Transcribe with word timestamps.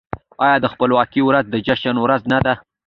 آیا 0.45 0.57
د 0.61 0.65
خپلواکۍ 0.73 1.21
ورځ 1.25 1.45
د 1.49 1.55
جشن 1.67 1.95
ورځ 1.99 2.21
نه 2.31 2.39
ده؟ 2.45 2.53